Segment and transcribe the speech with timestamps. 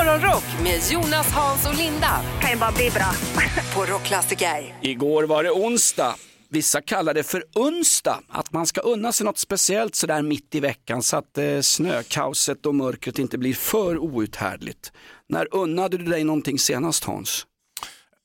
[0.00, 3.12] Morgonrock med Jonas, Hans och Linda kan ju bara bli bra.
[3.74, 4.74] på Rockklassiker.
[4.82, 6.14] Igår var det onsdag.
[6.48, 10.60] Vissa kallar det för onsdag, att man ska unna sig något speciellt sådär mitt i
[10.60, 14.92] veckan så att eh, snökaoset och mörkret inte blir för outhärdligt.
[15.28, 17.46] När unnade du dig någonting senast Hans?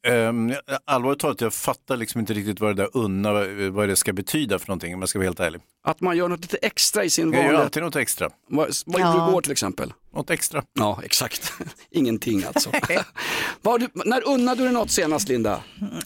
[0.07, 0.53] Um,
[0.85, 3.33] allvarligt talat, jag fattar liksom inte riktigt vad det där unna,
[3.69, 5.61] vad det ska betyda för någonting om jag ska vara helt ärlig.
[5.85, 8.29] Att man gör något lite extra i sin Jag gör alltid något extra.
[8.49, 9.93] Vad, vad gjorde du igår till exempel?
[10.15, 10.63] Något extra.
[10.73, 11.53] Ja, exakt.
[11.91, 12.71] Ingenting alltså.
[13.79, 15.59] du, när unnade du dig något senast Linda?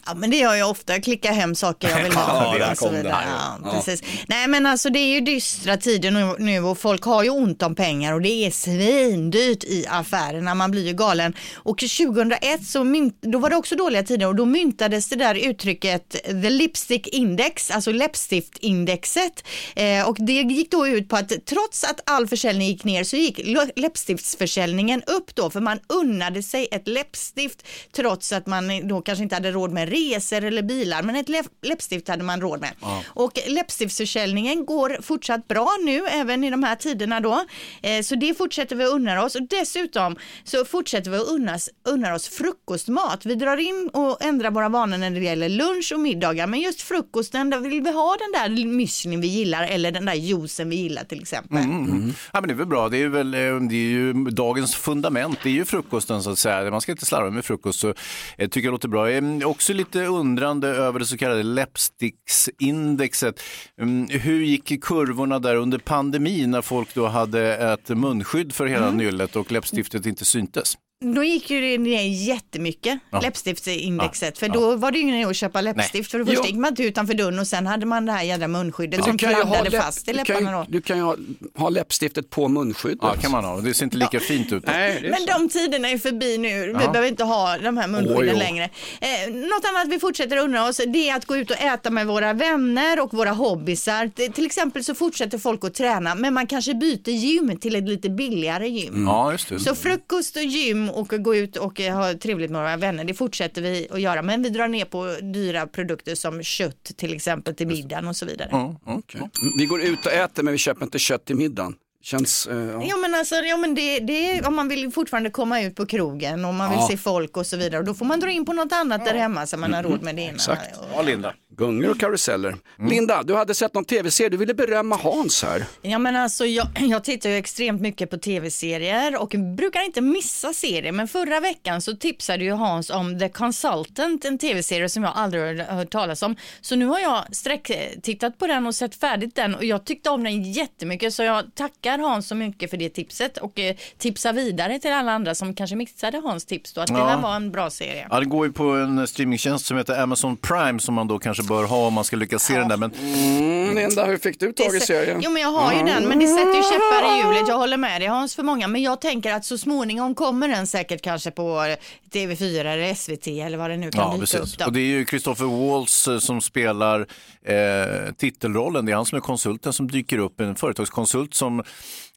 [0.05, 2.57] Ja, men det gör jag ofta, jag klickar hem saker jag vill ha.
[2.57, 3.23] Ja, och så vidare.
[3.63, 3.81] Ja.
[3.85, 3.95] Ja.
[4.27, 7.63] Nej men alltså det är ju dystra tider nu, nu och folk har ju ont
[7.63, 11.33] om pengar och det är svindyrt i affärerna, man blir ju galen.
[11.55, 15.35] Och 2001 så mynt, då var det också dåliga tider och då myntades det där
[15.35, 19.43] uttrycket the lipstick index, alltså läppstiftindexet.
[19.75, 23.15] Eh, och det gick då ut på att trots att all försäljning gick ner så
[23.15, 23.39] gick
[23.75, 29.35] läppstiftsförsäljningen upp då för man unnade sig ett läppstift trots att man då kanske inte
[29.35, 32.71] hade råd med resor eller bilar men ett läpp- läppstift hade man råd med.
[33.07, 37.45] Och läppstiftsförsäljningen går fortsatt bra nu även i de här tiderna då.
[37.81, 41.69] Eh, så det fortsätter vi att unna oss och dessutom så fortsätter vi att unnas,
[41.89, 43.25] unna oss frukostmat.
[43.25, 46.81] Vi drar in och ändrar våra vanor när det gäller lunch och middagar men just
[46.81, 50.75] frukosten där vill vi ha den där müslin vi gillar eller den där juicen vi
[50.75, 51.57] gillar till exempel.
[51.57, 52.13] Mm.
[52.33, 55.39] Ja, men det är väl bra, det är, väl, eh, det är ju dagens fundament,
[55.43, 56.71] det är ju frukosten så att säga.
[56.71, 57.93] Man ska inte slarva med frukost, så
[58.37, 59.11] jag tycker det låter bra.
[59.11, 63.41] Jag är också lite undrande över det så kallade läppsticksindexet.
[63.81, 68.91] Mm, Hur gick kurvorna där under pandemin när folk då hade ett munskydd för hela
[68.91, 70.77] nyllet och läppstiftet inte syntes?
[71.05, 73.19] Då gick ju det ner jättemycket, Ja.
[73.21, 74.37] läppstiftsindexet.
[74.37, 76.11] För då var det ju ingen att köpa läppstift.
[76.11, 76.45] För det första Jo.
[76.47, 79.71] gick man inte utanför dörren och sen hade man det här jädra munskyddet som kladdade
[79.71, 80.65] fast i du kan ju- läpparna då.
[80.69, 81.15] Du kan ju ha,
[81.57, 82.99] ha läppstiftet på munskyddet.
[83.01, 83.61] Ja, kan man ha.
[83.61, 84.63] Det ser inte lika fint ut.
[84.65, 85.25] Nej, Men så.
[85.39, 86.65] de tiderna är förbi nu.
[86.65, 86.77] Vi Ja.
[86.91, 88.37] behöver inte ha de här munskydden Oj, oj.
[88.39, 88.63] längre.
[89.01, 92.07] Eh, något annat vi fortsätter undra oss det är att gå ut och äta med
[92.07, 94.11] våra vänner och våra hobbysar.
[94.15, 97.87] Det- Till exempel så fortsätter folk att träna men man kanske byter gym till ett
[97.89, 99.05] lite billigare gym.
[99.07, 99.59] Ja, just det.
[99.59, 103.13] Så frukost och gym och gå ut och eh, ha trevligt med våra vänner, det
[103.13, 104.21] fortsätter vi att göra.
[104.21, 108.25] Men vi drar ner på dyra produkter som kött till exempel till middagen och så
[108.25, 108.49] vidare.
[108.51, 108.93] Ja, ja.
[108.97, 109.21] Okej.
[109.57, 111.73] Vi går ut och äter men vi köper inte kött till middagen.
[112.01, 112.83] Känns, eh, ja.
[112.89, 115.85] Ja men alltså, ja, men det, det är, om man vill fortfarande komma ut på
[115.85, 116.87] krogen och man vill Ja.
[116.87, 119.13] se folk och så vidare och då får man dra in på något annat där
[119.15, 120.33] hemma så man har råd med det ena.
[120.33, 120.79] Exakt.
[120.95, 121.33] Ja, Linda.
[121.59, 122.55] Gungor och karuseller.
[122.89, 125.65] Linda, du hade sett någon tv-serie, du ville berömma Hans här.
[125.81, 130.53] Ja men alltså jag, jag tittar ju extremt mycket på tv-serier och brukar inte missa
[130.53, 135.13] serier men förra veckan så tipsade ju Hans om The Consultant, en tv-serie som jag
[135.15, 136.35] aldrig har hört talas om.
[136.61, 140.23] Så nu har jag sträcktittat på den och sett färdigt den och jag tyckte om
[140.23, 144.79] den jättemycket så jag tackar Hans så mycket för det tipset och eh, tipsar vidare
[144.79, 147.05] till alla andra som kanske missade Hans tips då att det Ja.
[147.07, 148.07] här var en bra serie.
[148.09, 151.43] Ja, det går ju på en streamingtjänst som heter Amazon Prime som man då kanske
[151.49, 152.77] bör ha om man ska lyckas se den där.
[152.77, 155.19] Men Mm, Linda, hur fick du tag i serien?
[155.23, 157.47] Jo men jag har ju den men det sätter ju käppar i hjulet.
[157.47, 160.67] Jag håller med dig Hans för många men jag tänker att så småningom kommer den
[160.67, 161.75] säkert kanske på eh,
[162.13, 164.39] TV4 eller SVT eller vad det nu kan Ja, dyka precis.
[164.53, 164.65] upp då.
[164.65, 166.99] Och det är ju Christopher Waltz eh, som spelar
[167.45, 168.85] eh, titelrollen.
[168.85, 171.63] Det är han som är konsulten som dyker upp, en företagskonsult som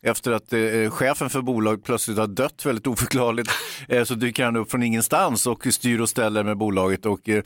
[0.03, 3.50] efter att eh, chefen för bolag plötsligt har dött väldigt oförklarligt
[3.88, 7.06] eh, så dyker han upp från ingenstans och styr och ställer med bolaget.
[7.06, 7.44] Och, eh, mm,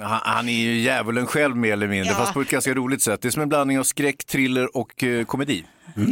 [0.00, 2.18] han, han är ju djävulen själv mer eller mindre, Ja.
[2.18, 3.22] fast på ett ganska roligt sätt.
[3.22, 5.64] Det är som en blandning av skräck, thriller och eh, komedi.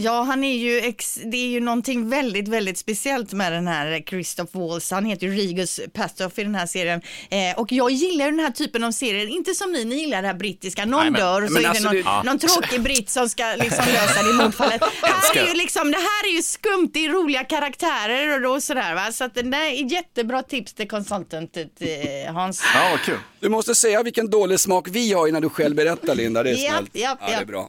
[0.02, 4.02] Ja han är ju, ex- det är ju någonting väldigt väldigt speciellt med den här
[4.06, 4.90] Christoph Waltz.
[4.90, 7.00] Han heter ju Regus Patoff i den här serien.
[7.30, 10.28] Eh, och jag gillar den här typen av serier, inte som ni, ni gillar det
[10.28, 10.84] här brittiska.
[10.84, 12.22] Någon Nej, men- dör och så men är alltså, det någon, ja.
[12.22, 14.82] någon tråkig britt som ska liksom lösa det mordfallet.
[15.02, 18.62] här är ju liksom, det här är ju skumt, det är roliga karaktärer och, och
[18.62, 19.12] sådär va.
[19.12, 22.62] Så att det där är jättebra tips till consultant eh, Hans.
[22.74, 23.18] Ja, kul.
[23.40, 26.54] Du måste säga vilken dålig smak vi har innan du själv berättar Linda, det är
[26.64, 26.90] Japp, snällt.
[26.96, 27.48] japp, ja, det är japp.
[27.48, 27.68] bra.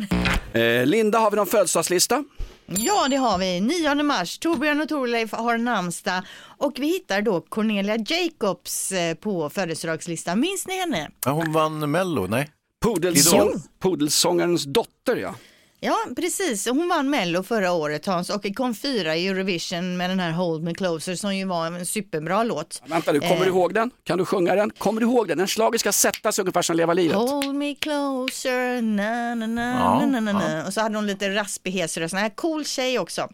[0.53, 2.23] Eh, Linda, har vi någon födelsedagslista?
[2.65, 3.61] Ja, det har vi.
[3.61, 4.39] 9 mars.
[4.39, 6.21] Torbjörn och Torleif har namnsdag
[6.57, 10.39] och vi hittar då Cornelia Jacobs eh, på födelsedagslistan.
[10.39, 11.11] Minns ni henne?
[11.25, 12.49] Ja, hon vann Mello, nej?
[12.81, 15.35] Pudelsång, pudelsångarens dotter ja.
[15.81, 16.65] Ja, precis.
[16.67, 20.63] Hon vann Mello förra året Hans och kom fyra i Eurovision med den här Hold
[20.63, 22.81] Me Closer som ju var en superbra låt.
[22.85, 23.39] Vänta nu, kommer Eh.
[23.41, 23.91] du ihåg den?
[24.03, 24.69] Kan du sjunga den?
[24.77, 25.37] Kommer du ihåg den?
[25.37, 27.15] Den slaget ska sättas ungefär som Leva livet.
[27.17, 30.67] Hold me closer, na na na Ja, na na na na.
[30.67, 32.15] Och så hade hon lite raspig hes röst.
[32.35, 33.29] Cool tjej också.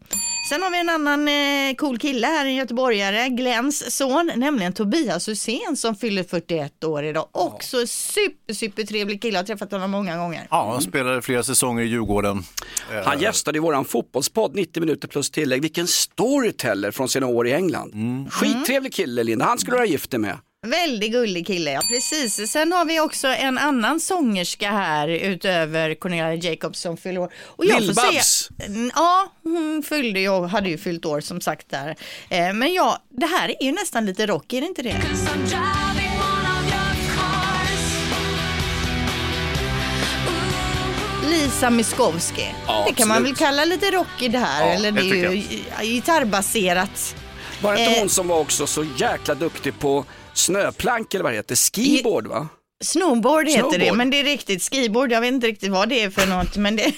[0.49, 5.29] Sen har vi en annan eh, cool kille här, en göteborgare, Glens son, nämligen Tobias
[5.29, 7.27] Hysén som fyller 41 år idag.
[7.31, 10.47] Också super, super trevlig kille, jag har träffat honom många gånger.
[10.49, 12.43] Ja, han spelade flera säsonger i Djurgården.
[13.05, 15.61] Han gästade i våran fotbollspodd 90 minuter plus tillägg.
[15.61, 17.93] Vilken storyteller från sina år i England.
[18.31, 20.37] Skittrevlig kille Linda, han skulle du vara gift dig med.
[20.65, 22.51] Väldigt gullig kille, ja precis.
[22.51, 27.33] Sen har vi också en annan sångerska här utöver Cornelia Jacobs som fyller år.
[27.45, 28.49] Och jag Lill-Babs.
[28.49, 31.95] säga- Mm, Ja, hon fyllde ju, hade ju fyllt år som sagt där.
[32.29, 34.95] Eh, Men ja, det här är ju nästan lite rock, är det inte det?
[41.29, 42.41] Lisa Miskovsky.
[42.67, 45.31] Ja, det kan man väl kalla lite rock i det här, Ja, eller det är
[45.31, 45.41] ju
[45.81, 47.15] gitarrbaserat.
[47.65, 47.99] Var det inte Eh.
[47.99, 51.55] hon som var också så jäkla duktig på snöplank eller vad det heter?
[51.55, 52.47] Skiboard va?
[52.83, 53.97] Snowboard heter det, Snowboard.
[53.97, 55.11] men det är riktigt skiboard.
[55.11, 56.93] Jag vet inte riktigt vad det är för något, men det,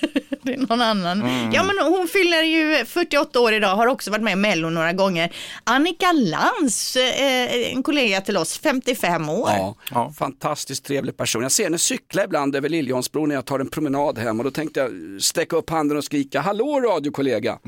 [0.42, 1.20] det är någon annan.
[1.22, 1.52] Mm.
[1.52, 4.92] Ja, men hon fyller ju 48 år idag, har också varit med i Mello några
[4.92, 5.32] gånger.
[5.64, 9.50] Annika Lantz, eh, en kollega till oss, 55 år.
[9.56, 10.12] Ja, Ja.
[10.18, 11.42] fantastiskt trevlig person.
[11.42, 14.50] Jag ser henne cykla ibland över Liljeholmsbron när jag tar en promenad hem och då
[14.50, 14.90] tänkte jag
[15.22, 17.58] sträcka upp handen och skrika hallå radiokollega.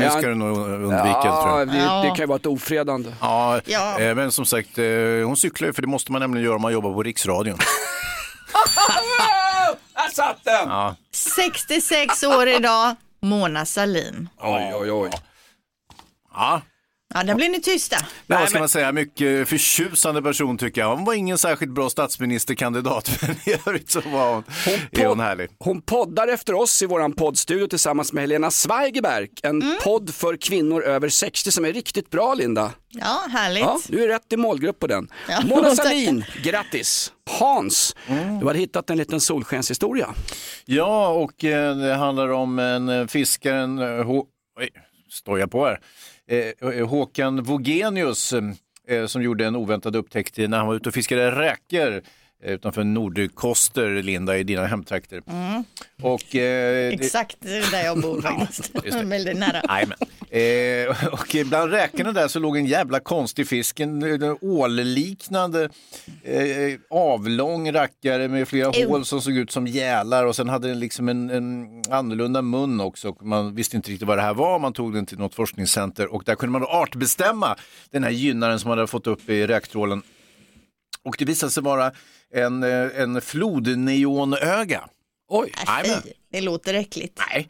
[0.00, 1.68] Det ska du nog undvika tror Ja, jag.
[1.68, 3.08] det, det kan ju vara ett ofredande.
[3.20, 4.00] Ja, Ja.
[4.00, 4.84] eh, men som sagt, eh,
[5.24, 7.58] hon cyklar ju för det måste man nämligen göra om man jobbar på Riksradion.
[9.96, 10.68] Där satt den!
[10.68, 10.96] Ja.
[11.12, 14.28] 66 år idag, Mona Sahlin.
[14.40, 15.10] Oj, oj, oj.
[16.34, 16.60] Ja.
[17.16, 17.96] Ja, där blir ni tysta.
[18.00, 20.96] Nej, Nej, vad ska man säga, mycket förtjusande person tycker jag.
[20.96, 24.44] Hon var ingen särskilt bra statsministerkandidat, men i övrigt så var hon,
[24.92, 25.48] är hon härlig.
[25.58, 29.28] Hon poddar efter oss i våran poddstudio tillsammans med Helena Zweigerberg.
[29.42, 29.76] En Mm.
[29.84, 32.72] podd för kvinnor över 60 som är riktigt bra Linda.
[32.88, 33.62] Ja, härligt.
[33.62, 35.08] Ja, du är rätt i målgrupp på den.
[35.28, 35.70] Ja, Mona.
[35.76, 37.12] Sahlin, grattis!
[37.30, 38.38] Hans, Mm.
[38.38, 40.08] du har hittat en liten solskenshistoria.
[40.64, 44.24] Ja, och eh, det handlar om en eh, fiskare, en, eh, Hå-
[44.60, 44.68] oj,
[45.10, 45.80] står jag på här,
[46.28, 48.32] Eh, eh, Håkan Vogenius
[48.88, 52.02] eh, som gjorde en oväntad upptäckt när han var ute och fiskade räkor
[52.44, 55.22] utanför Nordkoster, Linda, i dina hemtrakter.
[56.02, 58.70] Och, eh, Exakt där jag bor faktiskt.
[59.04, 59.62] Väldigt nära.
[60.30, 65.68] Eh, och bland räkorna där så låg en jävla konstig fisk, en, en ålliknande
[66.24, 66.40] eh,
[66.90, 68.86] avlång rackare med flera Ew.
[68.86, 72.80] hål som såg ut som gälar och sen hade den liksom en, en annorlunda mun
[72.80, 73.16] också.
[73.20, 76.22] Man visste inte riktigt vad det här var, man tog den till något forskningscenter och
[76.26, 77.56] där kunde man då artbestämma
[77.90, 80.02] den här gynnaren som man hade fått upp i räktrålen.
[81.06, 81.92] Och det visade sig vara
[82.34, 84.88] en, eh, en flodneonöga.
[85.28, 85.52] Oj,
[85.84, 87.20] fy, det låter äckligt.
[87.30, 87.48] Nej,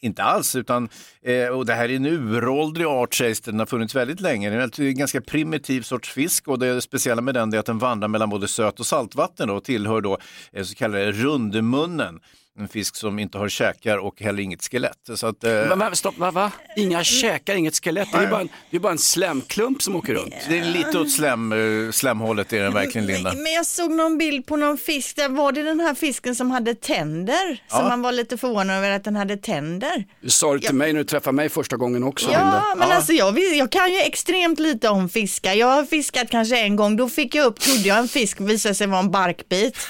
[0.00, 0.56] inte alls.
[0.56, 0.88] Utan,
[1.22, 4.50] eh, och det här är en uråldrig art sägs det, den har funnits väldigt länge.
[4.50, 7.78] Det är en ganska primitiv sorts fisk och det speciella med den är att den
[7.78, 10.18] vandrar mellan både söt och saltvatten då, och tillhör då
[10.52, 12.20] eh, så kallade rundmunnen.
[12.60, 14.98] En fisk som inte har käkar och heller inget skelett.
[15.14, 16.52] Så att, eh, men, men, stopp, va, va?
[16.76, 19.96] Inga käkar, inget skelett, det är ju bara en, det är bara en slemklump som
[19.96, 20.34] åker runt.
[20.48, 21.52] det är lite åt slem,
[21.86, 23.32] eh, slemhållet är den verkligen Linda.
[23.32, 26.34] Men, men jag såg någon bild på någon fisk, där var det den här fisken
[26.34, 27.62] som hade tänder?
[27.68, 27.88] Som Ja.
[27.88, 30.04] man var lite förvånad över att den hade tänder.
[30.20, 32.62] Du sa det till mig när du träffade mig första gången också Ja, Linda.
[32.76, 32.94] men Ja.
[32.94, 35.52] alltså jag, jag kan ju extremt lite om fiskar.
[35.52, 38.74] Jag har fiskat kanske en gång, då fick jag upp, trodde jag en fisk visade
[38.74, 39.78] sig vara en barkbit.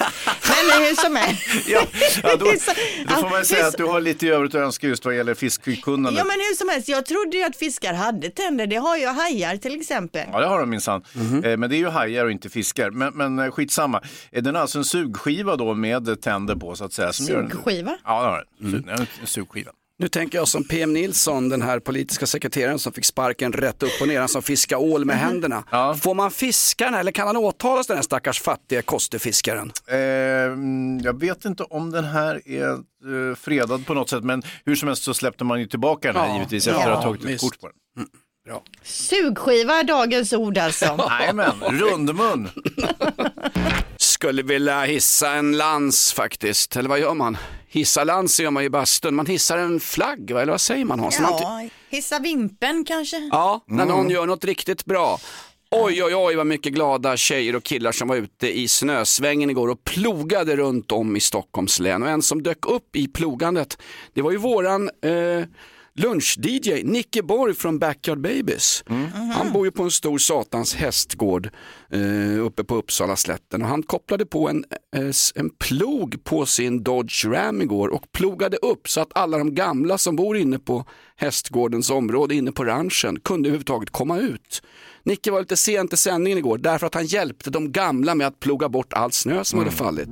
[0.71, 1.43] Men hur som helst.
[1.67, 1.83] Ja,
[2.23, 2.73] ja, då, Så-
[3.09, 5.17] då får man säga hur att du har lite i övrigt att önska just vad
[5.17, 6.19] gäller fiskkunnandet.
[6.19, 9.07] Ja men hur som helst, jag trodde ju att fiskar hade tänder, det har ju
[9.07, 10.29] hajar till exempel.
[10.33, 11.03] Ja, det har de minsann.
[11.45, 12.91] Eh, Men det är ju hajar och inte fiskar.
[12.91, 14.03] Men, men eh, skitsamma.
[14.31, 17.13] Den är alltså en sugskiva då med tänder på så att säga.
[17.13, 17.91] Som Gör Sugskiva?
[17.91, 17.99] den.
[18.05, 18.89] Ja, det har den.
[18.89, 19.71] Är en sugskiva.
[19.99, 23.91] Nu tänker jag som PM Nilsson, den här politiska sekreteraren som fick sparken rätt upp
[24.01, 25.65] och ner, han som fiskar ål med händerna.
[25.71, 25.95] Ja.
[25.95, 29.73] Får man fiska den eller kan han åtalas den här stackars fattiga kostefiskaren?
[29.89, 34.43] Eh, mm, jag vet inte om den här är eh, fredad på något sätt, men
[34.65, 36.35] hur som helst så släppte man ju tillbaka den här Ja.
[36.35, 37.75] givetvis efter Ja, att ha tagit ett kort på den.
[38.83, 40.85] Sugskiva är dagens ord alltså.
[41.21, 42.49] Jajamän, rundmun.
[44.25, 47.37] Skulle vilja hissa en lans faktiskt, eller vad gör man?
[47.69, 50.43] Hissa lans gör man ju i bastun, man hissar en flagg, va?
[50.43, 51.19] eller vad säger man Hans?
[51.21, 53.29] Ja, hissa vimpen kanske.
[53.33, 55.19] ja, när någon gör något riktigt bra.
[55.71, 59.69] Oj, oj, oj vad mycket glada tjejer och killar som var ute i snösvängen igår
[59.69, 62.03] och plogade runt om i Stockholms län.
[62.03, 63.79] Och en som dök upp i plogandet,
[64.13, 65.45] det var ju våran eh,
[65.99, 68.85] lunch-DJ Nicke Borg från Backyard Babies.
[69.35, 71.51] Han bor ju på en stor satans hästgård
[71.91, 74.65] eh, uppe på Uppsala slätten och han kopplade på en,
[74.97, 79.55] eh, en plog på sin Dodge Ram igår och plogade upp så att alla de
[79.55, 80.85] gamla som bor inne på
[81.17, 84.63] hästgårdens område, inne på ranchen, kunde överhuvudtaget komma ut.
[85.03, 88.41] Nicke var lite sent i sändningen igår därför att han hjälpte de gamla med att
[88.41, 90.09] ploga bort all snö som hade fallit.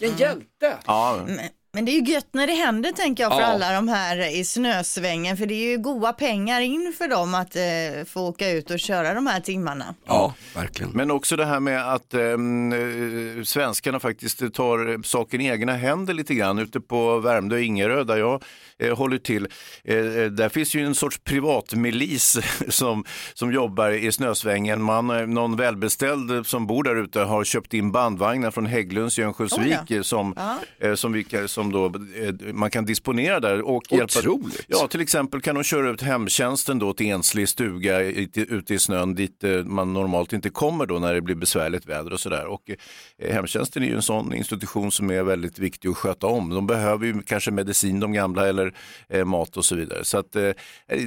[0.00, 0.78] Vilken hjälte!
[0.86, 1.38] Ja, Men
[1.82, 3.46] det är ju gött när det händer tänker jag för Ja.
[3.46, 7.56] alla de här i snösvängen för det är ju goda pengar in för dem att
[7.56, 9.94] eh, få åka ut och köra de här timmarna.
[10.06, 10.90] Ja, verkligen.
[10.92, 16.14] Men också det här med att ehm, eh, svenskarna faktiskt tar saken i egna händer
[16.14, 16.58] lite grann.
[16.58, 18.42] Ute på Värmdö och Ingerö där jag
[18.78, 19.46] eh, håller till.
[19.84, 22.36] Eh, eh, där finns ju en sorts privatmilis
[22.68, 23.04] som,
[23.34, 24.82] som jobbar i snösvängen.
[24.82, 29.22] Man, eh, någon välbeställd som bor där ute har köpt in bandvagnar från Hägglunds i
[29.22, 30.34] Örnsköldsvik Oj eh, som,
[30.80, 33.60] eh, som, vi, kan- som då, eh, man kan disponera där.
[33.62, 33.82] Och
[34.26, 34.64] Otroligt.
[34.68, 39.14] Ja, till exempel kan de köra ut hemtjänsten då till enslig stuga ute i snön
[39.14, 42.46] dit man normalt inte kommer då när det blir besvärligt väder och sådär.
[42.46, 42.62] Och
[43.30, 46.50] hemtjänsten är ju en sån institution som är väldigt viktig att sköta om.
[46.50, 48.63] De behöver ju kanske medicin de gamla eller
[49.08, 50.04] eh, mat och så vidare.
[50.04, 50.42] Så att, eh,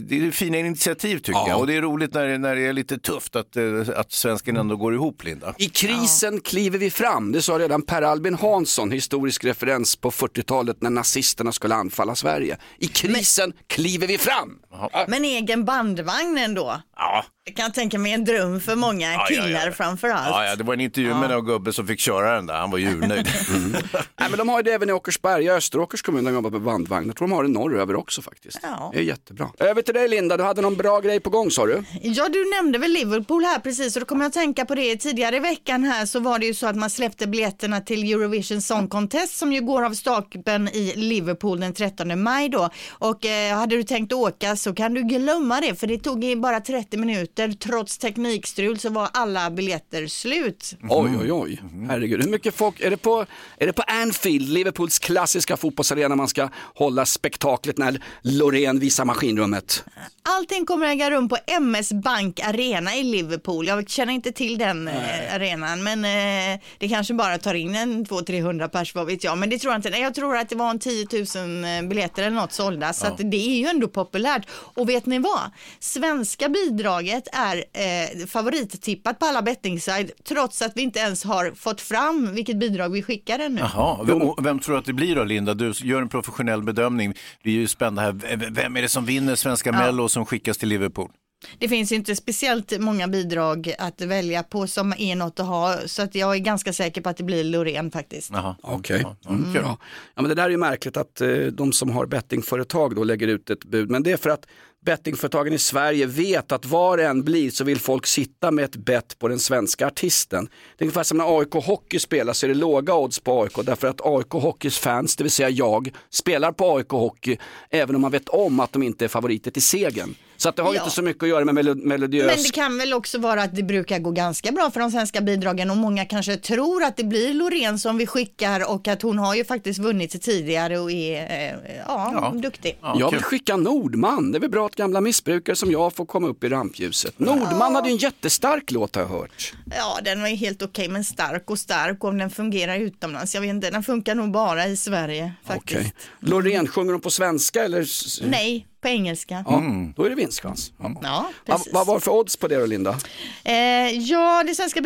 [0.01, 1.49] det är fina initiativ tycker Ja.
[1.49, 3.63] jag och det är roligt när, det- när det är lite tufft att, eh,
[3.95, 5.53] att svensken ändå går ihop Linda.
[5.57, 10.81] I krisen kliver vi fram, det sa redan Per Albin Hansson, historisk referens på 40-talet
[10.81, 12.57] när nazisterna skulle anfalla Sverige.
[12.79, 14.59] I krisen kliver vi fram.
[15.07, 16.81] Men egen bandvagn ändå.
[16.95, 17.25] Ja.
[17.47, 19.71] Jag kan tänka mig en dröm för många ja, killar ja.
[19.71, 20.27] framför allt.
[20.29, 22.71] Ja, ja, det var en intervju med en gubbe som fick köra den där, han
[22.71, 23.27] var ju urnöjd.
[24.19, 26.61] Nej, men de har ju det även i Åkersberga, Österåkers kommun, där de jobbar med
[26.61, 27.07] bandvagn.
[27.07, 28.59] Jag tror de har det norröver också faktiskt.
[28.63, 28.89] Ja.
[28.93, 29.49] Det är jättebra.
[29.59, 31.83] Över till dig Linda, du hade någon bra grej på gång sa du?
[32.01, 34.97] Ja, du nämnde väl Liverpool här precis och då kommer jag att tänka på det.
[34.97, 38.61] Tidigare i veckan här så var det ju så att man släppte biljetterna till Eurovision
[38.61, 42.69] Song Contest som ju går av stapeln i Liverpool den 13 maj då.
[42.89, 46.35] Och eh, hade du tänkt åka så kan du glömma det för det tog i
[46.35, 47.36] bara 30 minuter.
[47.59, 50.73] Trots teknikstrul så var alla biljetter slut.
[50.89, 51.61] Oj, oj, oj.
[51.89, 53.25] Herregud, hur mycket folk, är det på,
[53.57, 59.83] är det på Anfield, Liverpools klassiska fotbollsarena man ska hålla spektaklet när Loreen visar maskinrummet?
[60.23, 63.67] Allting kommer äga rum på MS Bank Arena i Liverpool.
[63.67, 68.05] Jag känner inte till den eh, arenan men eh, det kanske bara tar in en
[68.05, 69.37] 200-300 pers, vad vet jag.
[69.37, 69.89] Men det tror jag inte.
[69.89, 73.17] Nej, Jag tror att det var en 10 000 biljetter eller något sålda så att
[73.17, 74.47] det är ju ändå populärt.
[74.49, 75.51] Och vet ni vad?
[75.79, 81.81] Svenska bidraget är eh, favorittippat på alla bettingside trots att vi inte ens har fått
[81.81, 83.59] fram vilket bidrag vi skickar ännu.
[83.59, 85.53] Jaha, vem, och vem tror du att det blir då Linda?
[85.53, 87.13] Du gör en professionell bedömning.
[87.43, 88.11] Vi är ju spända här.
[88.51, 91.11] Vem är det som vinner Svenska Mello som skickas till Liverpool?
[91.57, 96.01] Det finns inte speciellt många bidrag att välja på som är något att ha så
[96.01, 98.31] att jag är ganska säker på att det blir Loreen faktiskt.
[98.61, 99.01] Okej.
[99.03, 99.55] Ja, mm.
[99.55, 99.77] Ja.
[100.15, 103.27] ja, men det där är ju märkligt att eh, de som har bettingföretag då lägger
[103.27, 103.89] ut ett bud.
[103.89, 104.45] Men det är för att
[104.87, 108.75] bettingföretagen i Sverige vet att var det än blir så vill folk sitta med ett
[108.75, 110.45] bett på den svenska artisten.
[110.77, 113.65] Det är ungefär som när AIK Hockey spelar så är det låga odds på AIK
[113.65, 117.37] därför att AIK Hockeys fans, det vill säga jag, spelar på AIK Hockey
[117.69, 120.15] även om man vet om att de inte är favoriter till segern.
[120.37, 120.81] Så att det har Ja.
[120.81, 122.25] inte så mycket att göra med melo- melodiös...
[122.35, 125.21] Men det kan väl också vara att det brukar gå ganska bra för de svenska
[125.21, 129.19] bidragen och många kanske tror att det blir Loreen som vi skickar och att hon
[129.19, 132.39] har ju faktiskt vunnit tidigare och är eh, ja, Ja.
[132.41, 132.77] duktig.
[132.81, 136.05] Ja, jag vill skicka Nordman, det är väl bra att gamla missbrukare som jag får
[136.05, 137.19] komma upp i rampljuset.
[137.19, 139.53] Nordman hade ju en jättestark låt har jag hört.
[139.77, 143.33] Ja, den var ju helt okej men stark och stark om den fungerar utomlands.
[143.35, 145.79] Jag vet inte, den funkar nog bara i Sverige faktiskt.
[145.79, 145.93] Okej.
[146.19, 147.85] Loreen, sjunger hon på svenska eller?
[148.29, 149.43] Nej, på engelska.
[149.47, 149.63] Ja,
[149.95, 150.71] då är det vinstchans.
[150.79, 150.91] Ja.
[151.01, 151.73] Ja, Vad, precis.
[151.73, 152.97] vad var för odds på det då Linda?
[153.43, 153.53] Eh,
[153.91, 154.81] ja, det svenska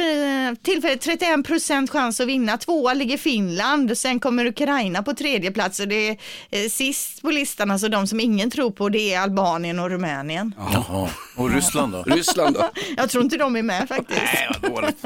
[0.63, 2.57] tillfället 31 procent chans att vinna.
[2.57, 6.17] Tvåa ligger Finland, sen kommer Ukraina på tredje plats och det är
[6.51, 10.55] eh, sist på listan, alltså de som ingen tror på, det är Albanien och Rumänien.
[10.73, 11.09] Jaha.
[11.37, 12.03] Och Ryssland då?
[12.03, 12.69] Ryssland då?
[12.97, 14.21] Jag tror inte de är med faktiskt.
[14.33, 15.05] Nej, vad dåligt.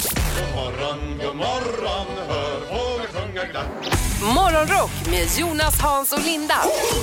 [3.41, 4.01] är gardinerna.
[4.35, 6.55] Morgonrock med Jonas, Hans och Linda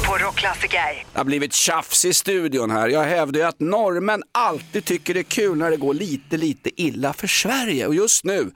[0.07, 1.05] på Rockklassiker.
[1.13, 2.89] Det har blivit tjafs i studion här.
[2.89, 6.83] Jag hävdar ju att norrmän alltid tycker det är kul när det går lite, lite
[6.83, 7.87] illa för Sverige.
[7.87, 8.51] Och just nu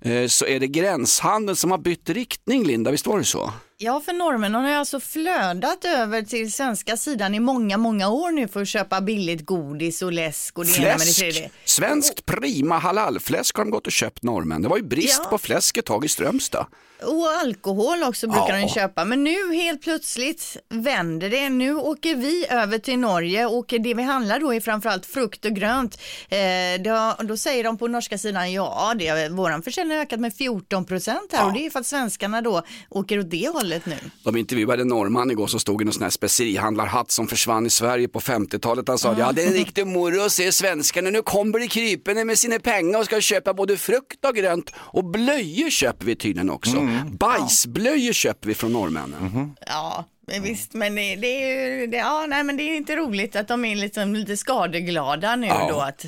[0.00, 2.90] eh, så är det gränshandeln som har bytt riktning, Linda.
[2.90, 3.52] Visst var det så?
[3.84, 8.48] Ja, för norrmännen har alltså flödat över till svenska sidan i många, många år nu
[8.48, 11.50] för att köpa billigt godis och läsk och det ena med det Fläsk, tredje.
[11.64, 14.62] svenskt prima halalfläsk har de gått och köpt norrmän.
[14.62, 15.30] Det var ju brist Ja.
[15.30, 16.66] på fläsk ett tag i Strömstad.
[17.06, 18.66] Och alkohol också brukar Ja.
[18.66, 19.04] de köpa.
[19.04, 21.48] Men nu helt plötsligt vänder det.
[21.48, 25.52] Nu åker vi över till Norge och det vi handlar då är framförallt frukt och
[25.52, 25.98] grönt.
[26.28, 26.38] Eh,
[26.84, 30.84] då, då säger de på norska sidan ja, det, våran försäljning har ökat med 14
[30.84, 33.96] procent här och det är för att svenskarna då åker åt det hållet nu.
[34.24, 37.70] De intervjuade en norrman igår som stod i någon sån här specerihandlarhatt som försvann i
[37.70, 38.88] Sverige på 50-talet.
[38.88, 41.10] Han sa ja det är en riktig moro att se svenskarna.
[41.10, 45.04] Nu kommer de krypande med sina pengar och ska köpa både frukt och grönt och
[45.04, 46.76] blöjor köper vi tydligen också.
[47.18, 49.54] Bajsblöjor köper vi från norrmännen.
[49.66, 52.96] Ja, men visst, men det, det är ju, det, ja, nej, men det är inte
[52.96, 55.68] roligt att de är liksom lite skadeglada nu Ja.
[55.72, 55.80] då.
[55.80, 56.04] Att,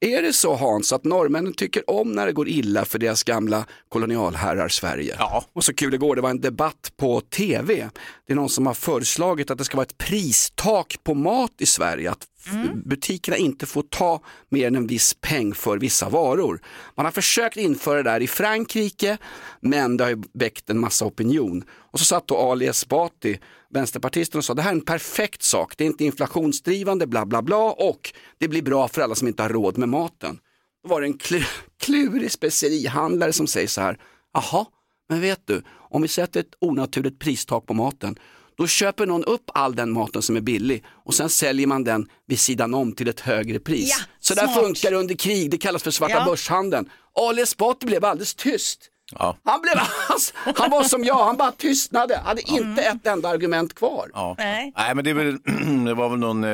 [0.00, 3.64] Är det så Hans att norrmännen tycker om när det går illa för deras gamla
[3.88, 5.16] kolonialherrar Sverige?
[5.18, 5.44] Ja.
[5.52, 7.88] Och så kul igår, det var en debatt på tv.
[8.26, 11.66] Det är någon som har föreslagit att det ska vara ett pristak på mat i
[11.66, 12.10] Sverige.
[12.10, 12.82] Att mm.
[12.84, 16.60] butikerna inte får ta mer än en viss peng för vissa varor.
[16.94, 19.18] Man har försökt införa det där i Frankrike
[19.60, 21.64] men det har ju väckt en massa opinion.
[21.70, 23.38] Och så satt då Ali Esbati,
[23.70, 27.42] vänsterpartisten och sa det här är en perfekt sak, det är inte inflationsdrivande bla bla
[27.42, 30.38] bla och det blir bra för alla som inte har råd med maten.
[30.82, 31.44] Då var det en klu-
[31.80, 33.98] klurig specerihandlare som säger så här,
[34.32, 34.66] jaha,
[35.08, 38.18] men vet du, om vi sätter ett onaturligt pristak på maten,
[38.56, 42.08] då köper någon upp all den maten som är billig och sen säljer man den
[42.26, 43.96] vid sidan om till ett högre pris.
[43.98, 46.24] Ja, så där funkar det under krig, det kallas för svarta Ja.
[46.24, 46.90] börshandeln.
[47.14, 48.90] Ali Esbati blev alldeles tyst.
[49.12, 49.36] Ja.
[49.44, 50.18] Han, blev, han,
[50.56, 54.10] han var som jag, han bara tystnade, hade inte ett enda argument kvar.
[54.14, 54.34] Ja.
[54.38, 54.72] Nej.
[54.76, 55.38] Nej, men det, väl,
[55.84, 56.50] det var väl någon eh,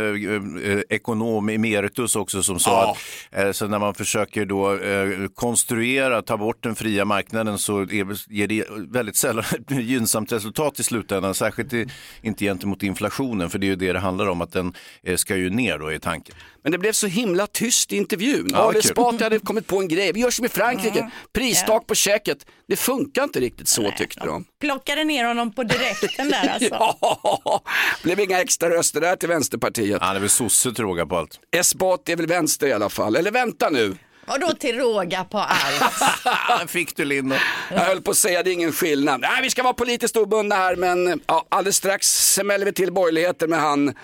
[0.73, 2.97] eh, ekonom emeritus också som sa Ja.
[3.39, 7.81] att eh, så när man försöker då eh, konstruera, ta bort den fria marknaden så
[7.81, 11.87] är, ger det väldigt sällan ett gynnsamt resultat i slutändan, särskilt i,
[12.23, 15.37] inte gentemot inflationen, för det är ju det det handlar om, att den eh, ska
[15.37, 16.35] ju ner då i tanken.
[16.63, 18.49] Men det blev så himla tyst i intervjun.
[18.53, 18.79] Ja, Ali.
[18.79, 22.40] Esbati hade kommit på en grej, vi gör som i Frankrike, pristak på käket.
[22.69, 24.45] Det funkar inte riktigt så tyckte de.
[24.61, 26.69] plockade ner honom på direkten där alltså.
[26.75, 27.63] Ja,
[28.03, 30.03] blev inga extra röster där till Vänsterpartiet.
[30.03, 31.41] Han är väl sosse till råga på allt.
[31.57, 33.97] Esbati är väl vänster i alla fall, eller vänta nu.
[34.27, 36.71] Och då till råga på allt.
[36.71, 37.37] Fick du Linda.
[37.71, 39.21] Jag höll på att säga det är ingen skillnad.
[39.21, 43.51] Nej, vi ska vara politiskt obundna här men ja, alldeles strax smäller vi till borgerligheten
[43.51, 43.95] med han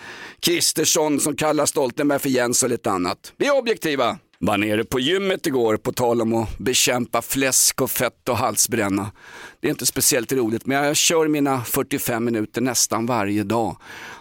[0.40, 3.32] Kristersson som kallar Stoltenberg för Jens och lite annat.
[3.36, 4.18] Vi är objektiva.
[4.46, 9.10] Var nere på gymmet igår på tal om att bekämpa fläsk och fett och halsbränna.
[9.60, 13.76] Det är inte speciellt roligt men jag kör mina 45 minuter nästan varje dag.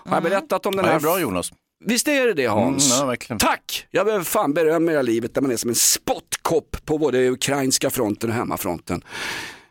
[0.05, 1.51] Har jag berättat om den Ja, det här är bra Jonas.
[1.86, 2.91] Visst är det det Hans?
[2.91, 3.39] Mm, ja, verkligen.
[3.39, 3.88] Tack!
[3.91, 7.89] Jag behöver fan berömma hela livet där man är som en spottkopp på både ukrainska
[7.89, 9.02] fronten och hemmafronten.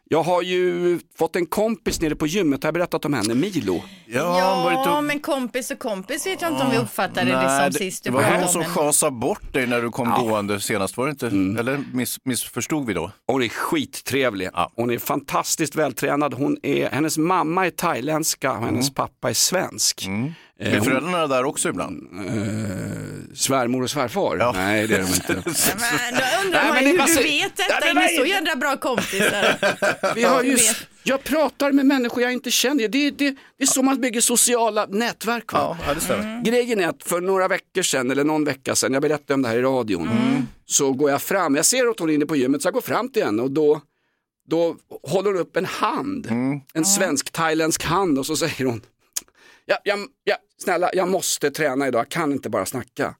[0.08, 3.82] Jag har ju fått en kompis nere på gymmet, har jag berättat om henne, Milo?
[4.06, 7.78] Ja, Ja, men kompis och kompis vet jag inte om vi uppfattade det Nej, som
[7.78, 10.22] sist du det var hon om som schasade bort dig när du kom Ja.
[10.22, 11.26] gående senast, var det inte?
[11.60, 13.10] Eller miss, missförstod vi då?
[13.26, 14.72] Hon är skittrevlig, Ja.
[14.76, 20.06] hon är fantastiskt vältränad, hon är, hennes mamma är thailändska och hennes pappa är svensk.
[20.06, 20.12] Eh,
[20.58, 22.08] Är hon- föräldrarna där också ibland?
[23.34, 24.36] Svärmor och svärfar?
[24.40, 24.52] Ja.
[24.52, 25.32] Nej det är de inte.
[25.34, 28.16] Men då undrar Nej, man men ju det hur du vet detta men med nej.
[28.16, 30.14] så jädra bra kompisar.
[30.14, 30.76] Vi har ju, vet.
[31.02, 34.86] jag pratar med människor jag inte känner, det, det, det är så man bygger sociala
[34.86, 35.52] nätverk.
[35.52, 35.78] Va?
[35.86, 36.44] Ja, det stämmer.
[36.44, 39.48] Grejen är att för några veckor sedan, eller någon vecka sedan, jag berättade om det
[39.48, 40.08] här i radion,
[40.66, 42.80] så går jag fram, jag ser att hon är inne på gymmet, så jag går
[42.80, 43.80] fram till henne och då,
[44.48, 46.26] då håller hon upp en hand,
[46.74, 48.80] en svensk-thailändsk hand och så säger hon,
[49.66, 53.14] ja, ja, ja, snälla, jag måste träna idag, jag kan inte bara snacka.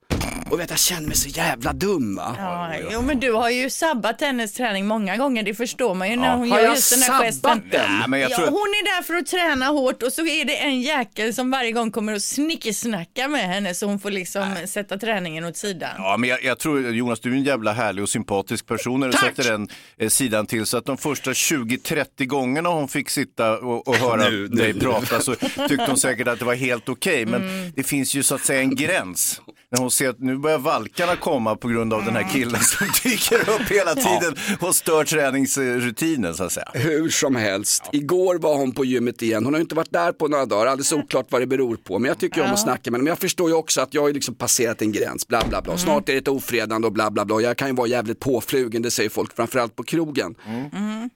[0.50, 2.36] Och vet, jag känner mig så jävla dum va?
[2.38, 6.16] Ja, jo, men du har ju sabbat hennes träning många gånger, det förstår man ju
[6.16, 7.62] när hon Har gör just den här sabbat gesten.
[7.70, 7.98] den?
[7.98, 8.52] Nej, men jag Ja, tror att...
[8.52, 11.72] hon är där för att träna hårt och så är det en jäkel som varje
[11.72, 15.90] gång kommer och snickesnackar med henne så hon får liksom sätta träningen åt sidan.
[15.98, 19.06] Ja, men jag, jag tror Jonas, du är en jävla härlig och sympatisk person när
[19.06, 19.22] du Tack!
[19.36, 20.66] sätter den eh, sidan till.
[20.66, 24.80] Så att de första 20-30 gångerna hon fick sitta och, och höra Nu, dig nu.
[24.80, 25.34] prata så
[25.68, 27.26] tyckte hon säkert att det var helt okej.
[27.26, 27.72] Men Mm.
[27.76, 29.40] det finns ju så att säga en gräns.
[29.70, 32.86] När hon ser att nu börjar valkarna komma på grund av den här killen som
[33.04, 36.70] dyker upp hela tiden och stör träningsrutinen så att säga.
[36.74, 39.44] Hur som helst, igår var hon på gymmet igen.
[39.44, 41.98] Hon har inte varit där på några dagar, alldeles oklart vad det beror på.
[41.98, 43.04] Men jag tycker om att snacka med henne.
[43.04, 45.78] Men jag förstår ju också att jag har liksom passerat en gräns, bla bla bla.
[45.78, 47.40] Snart är det ett ofredande och bla bla bla.
[47.40, 50.34] Jag kan ju vara jävligt påflugen, det säger folk, framförallt på krogen.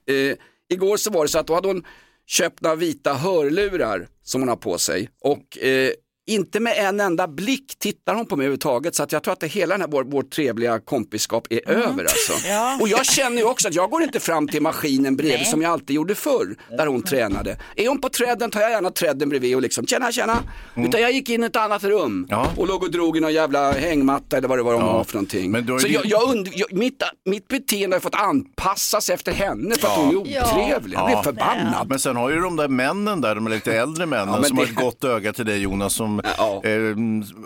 [0.09, 0.35] Eh,
[0.73, 1.83] igår så var det så att då hade hon
[2.27, 5.09] köpt några vita hörlurar som hon har på sig.
[5.21, 5.91] Och eh,
[6.29, 9.39] inte med en enda blick tittar hon på mig överhuvudtaget så att jag tror att
[9.39, 12.33] det hela den här vår, vår trevliga kompiskap är över alltså.
[12.81, 15.71] Och jag känner ju också att jag går inte fram till maskinen bredvid som jag
[15.71, 17.57] alltid gjorde förr där hon tränade.
[17.75, 20.37] Är hon på träden tar jag gärna träden bredvid och liksom tjena tjena.
[20.75, 22.47] Utan jag gick in i ett annat rum Ja.
[22.57, 25.13] och låg och drog i någon jävla hängmatta eller vad det var de var för
[25.13, 25.53] någonting.
[25.79, 29.87] Så det- jag, jag und- jag, mitt, mitt beteende har fått anpassas efter henne för
[29.87, 30.69] att hon är otrevlig.
[30.73, 31.23] Jag blir Ja.
[31.23, 31.89] förbannad.
[31.89, 34.65] Men sen har ju de där männen där, de lite äldre männen Ja, som har
[34.65, 36.61] det- ett gott öga till dig Jonas, som, Ja.
[36.63, 36.95] eh,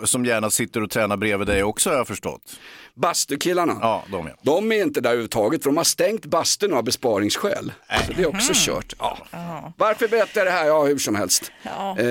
[0.04, 2.42] som gärna sitter och tränar bredvid dig också har jag förstått.
[2.96, 3.76] Bastukillarna.
[3.80, 4.32] Ja, de ja.
[4.42, 7.72] De är inte där överhuvudtaget för de har stängt bastun av besparingsskäl.
[8.06, 8.54] Så det är också Mhm.
[8.54, 8.94] kört.
[8.98, 9.72] Ja.
[9.78, 10.66] Varför berättar jag det här?
[10.66, 11.52] Ja, hur som helst.
[11.62, 11.70] Ja.
[11.98, 12.06] Eh,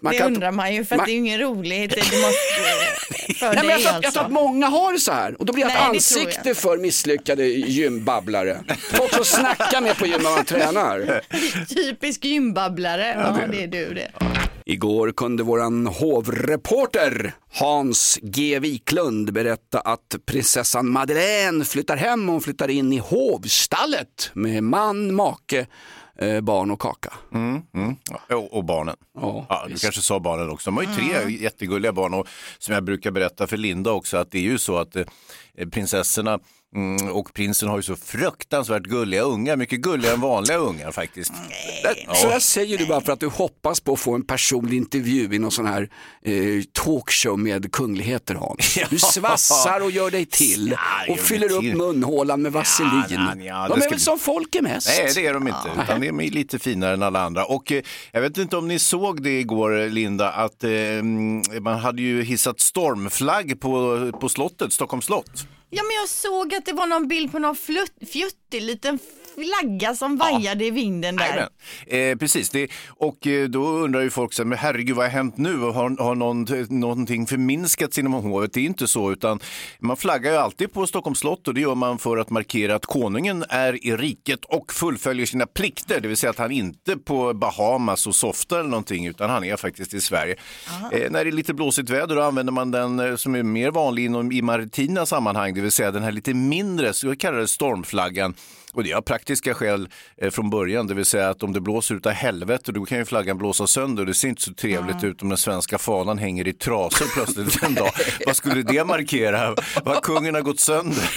[0.00, 1.90] man Det kan- undrar man ju för att man- det är ingen roligt.
[1.90, 4.02] Det måste, för Nej, men jag, tror, att- alltså.
[4.02, 5.94] jag tror att många har det så här och då blir jag ett Nej, jag
[5.96, 6.60] ansikte inte.
[6.60, 8.58] för misslyckade gymbabblare.
[8.94, 11.20] Folk som snackar med på gym när man tränar.
[11.74, 13.34] Typisk gymbabblare.
[13.40, 14.10] Ja, det är du det.
[14.66, 22.28] Igår kunde våran hovreporter Hans G Wiklund berätta att prinsessan Madeleine flyttar hem.
[22.28, 25.66] Hon flyttar in i hovstallet med man, make,
[26.18, 27.12] eh, barn och kaka.
[28.28, 28.96] Ja, Och, och barnen.
[29.20, 30.70] Ja, Ja, du kanske sa barnen också.
[30.70, 32.26] De har ju tre jättegulliga barn och
[32.58, 35.04] som jag brukar berätta för Linda också att det är ju så att eh,
[35.70, 36.38] prinsessorna
[36.74, 41.32] mm, och prinsen har ju så fruktansvärt gulliga ungar, mycket gulligare än vanliga ungar faktiskt.
[41.82, 44.76] Där- Så där säger du bara för att du hoppas på att få en personlig
[44.76, 45.88] intervju i någon sån här
[46.24, 46.32] eh,
[46.72, 48.78] talkshow med kungligheter Hans.
[48.90, 50.70] Du svassar och gör dig till
[51.06, 51.76] Ja, och fyller upp till.
[51.76, 53.02] munhålan med vaselin.
[53.10, 54.88] Ja, nej, ja, De är väl bli- som folk är mest?
[54.98, 57.44] Nej, det är de inte, utan de är lite finare än alla andra.
[57.44, 57.82] Och eh,
[58.12, 62.22] jag vet inte om ni såg det igår, Linda, att eh, mm, man hade ju
[62.22, 65.46] hissat stormflagg på, på slottet, Stockholms slott.
[65.76, 68.98] Ja, men jag såg att det var någon bild på någon flutt, fjuttig liten
[69.34, 71.48] flagga som vajade i vinden där.
[71.86, 75.36] Eh, precis, det, och eh, då undrar ju folk så men herregud vad har hänt
[75.36, 75.58] nu?
[75.58, 76.46] Har, har någon,
[76.80, 78.52] någonting förminskats inom hovet?
[78.52, 79.40] Det är inte så, utan
[79.78, 82.86] man flaggar ju alltid på Stockholms slott och det gör man för att markera att
[82.86, 87.34] konungen är i riket och fullföljer sina plikter, det vill säga att han inte på
[87.34, 90.36] Bahamas och softar eller någonting, utan han är faktiskt i Sverige.
[90.92, 93.70] Eh, när det är lite blåsigt väder då använder man den eh, som är mer
[93.70, 97.38] vanlig inom, i maritima sammanhang, det vill säga den här lite mindre, så vi kallar
[97.38, 98.34] det stormflaggan.
[98.74, 101.60] Och det är av praktiska skäl eh, från början, det vill säga att om det
[101.60, 104.04] blåser utav helvete då kan ju flaggan blåsa sönder.
[104.04, 107.74] Det ser inte så trevligt ut om den svenska fanan hänger i trasor plötsligt en
[107.74, 107.90] dag.
[108.26, 109.54] Vad skulle det markera?
[109.84, 111.10] Vad kungen har gått sönder?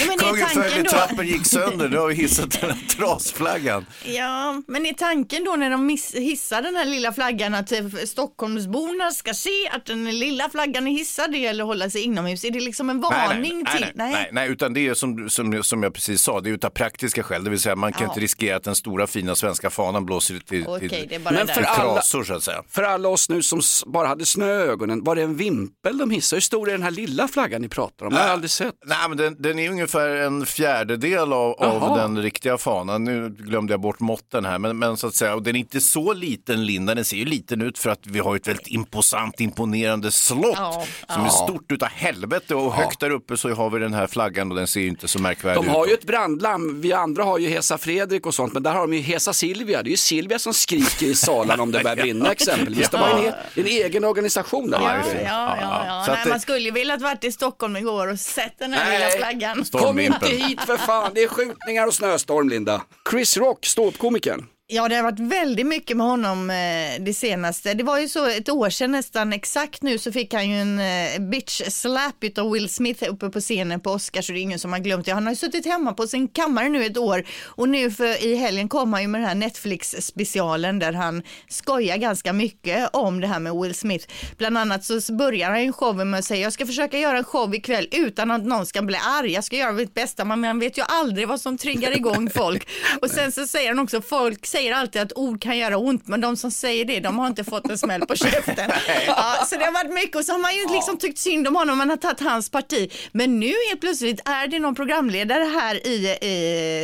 [0.00, 3.86] Ja, Kungen föll i trappen, gick sönder, nu har vi hissat den här trasflaggan.
[4.04, 7.80] Ja, men är tanken då när de miss- hissar den här lilla flaggan att eh,
[8.06, 12.44] Stockholmsborna ska se att den lilla flaggan är hissad, det gäller att hålla sig inomhus?
[12.44, 13.86] Är det liksom en varning nej, till?
[13.94, 16.70] nej, nej, nej, utan det är som, som, som jag precis sa, det är utav
[16.70, 18.08] praktiska skäl, det vill säga man kan Ja.
[18.08, 21.94] inte riskera att den stora fina svenska fanan blåser till, Okej, till, Men för alla-
[21.94, 22.62] trasor så att säga.
[22.70, 26.10] För alla oss nu som bara hade snö i ögonen, var det en vimpel de
[26.10, 26.36] hissade?
[26.36, 28.12] Hur stor är den här lilla flaggan ni pratar om?
[28.12, 28.74] Har jag aldrig sett.
[28.86, 33.04] Nej, men den, den är ungefär en fjärdedel av, av den riktiga fanan.
[33.04, 35.80] Nu glömde jag bort måtten här, men, men så att säga, och den är inte
[35.80, 36.94] så liten, Linda.
[36.94, 40.84] Den ser ju liten ut för att vi har ett väldigt imposant, imponerande slott Ja,
[41.08, 44.50] som är stort utav helvete och högt där uppe så har vi den här flaggan
[44.50, 45.72] och den ser ju inte så märkvärdig De ut.
[45.72, 48.80] har ju ett brandlarm, vi andra har ju Hesa Fredrik och sånt, men där har
[48.80, 49.82] de ju Hesa Silvia.
[49.82, 52.88] Det är ju Silvia som skriker i salen om det börjar brinna exempelvis.
[52.90, 54.80] De har en, e- en egen organisation där.
[54.80, 56.02] Ja, ja, ja, Ja, ja.
[56.06, 58.72] så att Nej, det- man skulle ju velat varit i Stockholm igår och sett den
[58.72, 58.98] här Nej.
[58.98, 59.64] lilla flaggan.
[59.78, 60.32] Kom Stormvimpeln.
[60.32, 62.82] inte hit för fan, det är skjutningar och snöstorm Linda.
[63.10, 64.46] Chris Rock, ståuppkomikern.
[64.66, 67.74] Ja, det har varit väldigt mycket med honom eh, det senaste.
[67.74, 70.78] Det var ju så ett år sedan nästan exakt nu så fick han ju en
[70.80, 74.58] eh, bitch slap utav Will Smith uppe på scenen på Oscar så det är ingen
[74.58, 75.12] som har glömt det.
[75.12, 78.34] Han har ju suttit hemma på sin kammare nu ett år och nu för, i
[78.34, 83.20] helgen kom han ju med den här Netflix specialen där han skojar ganska mycket om
[83.20, 84.08] det här med Will Smith.
[84.38, 87.24] Bland annat så börjar han ju showen med att säga jag ska försöka göra en
[87.24, 89.32] show ikväll utan att någon ska bli arg.
[89.32, 92.68] Jag ska göra mitt bästa men man vet ju aldrig vad som triggar igång folk.
[93.00, 96.20] Och sen så säger han också folk säger alltid att ord kan göra ont men
[96.20, 98.70] de som säger det de har inte fått en smäll på käften.
[99.06, 101.56] Ja, så det har varit mycket och så har man ju liksom tyckt synd om
[101.56, 102.92] honom, man har tagit hans parti.
[103.12, 106.06] Men nu är plötsligt är det någon programledare här i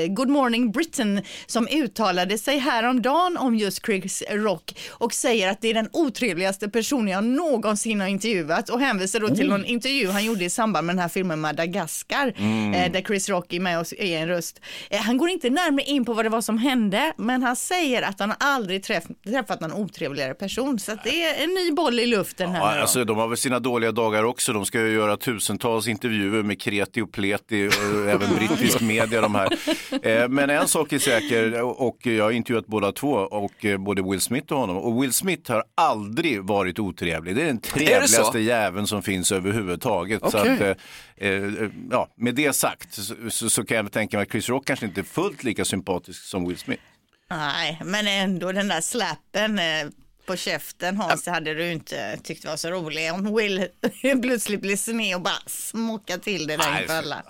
[0.06, 5.60] eh, Good Morning Britain som uttalade sig häromdagen om just Chris Rock och säger att
[5.60, 10.08] det är den otrevligaste personen jag någonsin har intervjuat och hänvisar då till någon intervju
[10.10, 13.80] han gjorde i samband med den här filmen Madagaskar eh, där Chris Rock är med
[13.80, 14.60] och är en röst.
[14.90, 18.02] Eh, han går inte närmare in på vad det var som hände men han säger
[18.02, 20.78] att han aldrig träff, träffat någon otrevligare person.
[20.78, 23.28] Så att det är en ny boll i luften här Ja, nu alltså, de har
[23.28, 24.52] väl sina dåliga dagar också.
[24.52, 29.20] De ska ju göra tusentals intervjuer med kreti och pleti och även brittisk media.
[29.20, 29.52] De här.
[30.02, 34.02] Eh, Men en sak är säker och jag har intervjuat båda två och eh, både
[34.02, 34.76] Will Smith och honom.
[34.76, 37.36] Och Will Smith har aldrig varit otrevlig.
[37.36, 38.38] Det är den trevligaste så?
[38.38, 40.30] jäveln som finns överhuvudtaget.
[40.30, 40.70] Så Okej.
[40.70, 40.78] att,
[41.16, 41.30] eh,
[41.90, 44.86] ja, med det sagt så, så, så kan jag tänka mig att Chris Rock kanske
[44.86, 46.82] inte är fullt lika sympatisk som Will Smith.
[47.30, 49.64] Nej, men ändå den där slappen eh,
[50.26, 53.12] på käften Hans, det hade du inte tyckt var så rolig.
[53.12, 53.66] Om Will
[54.22, 57.22] plötsligt blir sned och bara smockar till det där inför alla.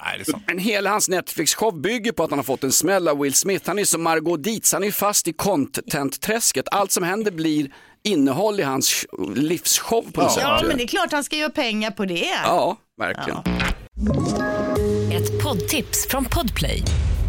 [0.47, 3.65] Men hela hans Netflix-show bygger på att han har fått en smäll av Will Smith.
[3.67, 6.69] Han är som Margot Dietz, han är fast i content-träsket.
[6.71, 7.71] Allt som händer blir
[8.03, 10.43] innehåll i hans livsshow på något sätt.
[10.43, 12.35] Ja, men det är klart han ska göra pengar på det.
[12.45, 13.39] Ja, verkligen.
[15.13, 16.83] Ett poddtips från Podplay.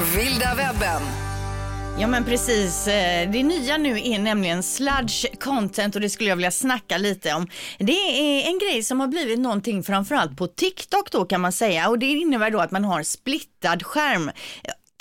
[0.00, 1.02] Vilda webben.
[1.98, 6.36] Ja men precis, eh, det nya nu är nämligen sludge content och det skulle jag
[6.36, 7.46] vilja snacka lite om.
[7.78, 11.88] Det är en grej som har blivit någonting framförallt på TikTok då kan man säga
[11.88, 14.30] och det innebär då att man har splittad skärm.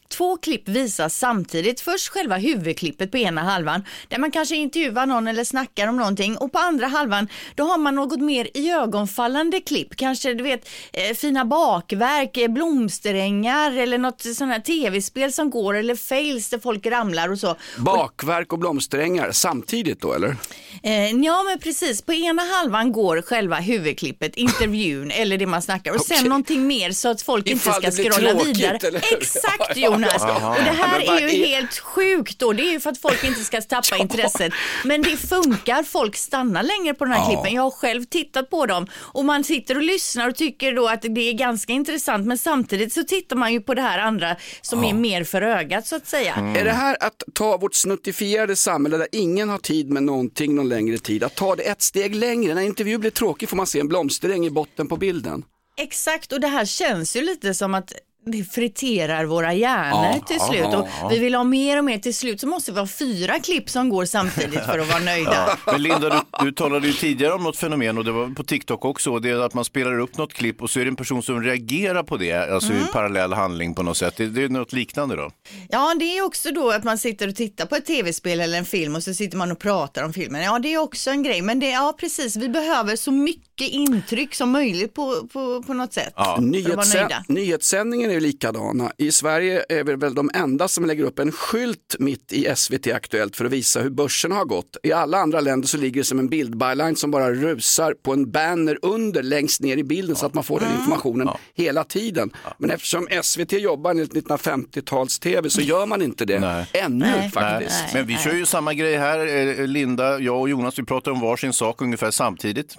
[0.09, 1.81] Två klipp visas samtidigt.
[1.81, 6.37] Först själva huvudklippet på ena halvan där man kanske intervjuar någon eller snackar om någonting
[6.37, 9.95] och på andra halvan då har man något mer i ögonfallande klipp.
[9.95, 15.73] Kanske du vet eh, fina bakverk, eh, blomsterängar eller något sån här tv-spel som går
[15.73, 17.55] eller fails där folk ramlar och så.
[17.77, 20.35] Bakverk och blomsterängar samtidigt då eller?
[20.83, 25.93] Eh, ja men precis, på ena halvan går själva huvudklippet, intervjun eller det man snackar
[25.95, 28.77] och sen någonting mer så att folk Ifall inte ska scrolla vidare.
[28.87, 29.03] eller?
[29.17, 30.23] Exakt ja, Jonas!
[30.23, 33.43] Och det här är ju helt sjukt då, det är ju för att folk inte
[33.43, 34.53] ska tappa intresset.
[34.83, 37.53] Men det funkar, folk stannar längre på den här klippen.
[37.53, 41.01] Jag har själv tittat på dem och man sitter och lyssnar och tycker då att
[41.01, 44.83] det är ganska intressant men samtidigt så tittar man ju på det här andra som
[44.83, 46.33] är mer för ögat så att säga.
[46.57, 50.69] Är det här att ta vårt snuttifierade samhälle där ingen har tid med någonting någon
[50.69, 52.53] längre tid, att ta det ett steg längre?
[52.53, 55.43] När intervju blir tråkig får man se en blomsteräng i botten på bilden.
[55.79, 57.93] Exakt, och det här känns ju lite som att
[58.31, 60.59] det friterar våra hjärnor Ja, till slut.
[60.71, 61.07] ja, och ja.
[61.07, 63.89] Vi vill ha mer och mer till slut så måste vi ha fyra klipp som
[63.89, 65.57] går samtidigt för att vara nöjda.
[65.65, 68.85] Men Linda, du, du talade ju tidigare om något fenomen och det var på TikTok
[68.85, 69.11] också.
[69.11, 71.23] Och det är att man spelar upp något klipp och så är det en person
[71.23, 72.83] som reagerar på det, alltså Mm.
[72.83, 74.13] i parallell handling på något sätt.
[74.17, 75.31] Det, det är något liknande då?
[75.69, 78.65] Ja, det är också då att man sitter och tittar på ett tv-spel eller en
[78.65, 80.41] film och så sitter man och pratar om filmen.
[80.43, 84.35] Ja, det är också en grej, men det, ja precis, vi behöver så mycket intryck
[84.35, 88.91] som möjligt på, på, på något sätt vara Nyhetssä- nyhetssändningen är ju likadana.
[88.97, 92.87] I Sverige är vi väl de enda som lägger upp en skylt mitt i SVT
[92.87, 94.77] Aktuellt för att visa hur börsen har gått.
[94.83, 98.31] I alla andra länder så ligger det som en bildbyline som bara rusar på en
[98.31, 102.31] banner under längst ner i bilden så att man får den informationen hela tiden.
[102.57, 107.31] Men eftersom SVT jobbar enligt 1950-tals tv så gör man inte det ännu Nej.
[107.31, 107.79] faktiskt.
[107.83, 107.89] Nej.
[107.93, 109.27] Men vi kör ju samma grej här,
[109.59, 112.75] eh, Linda, jag och Jonas, vi pratar om varsin sak ungefär samtidigt.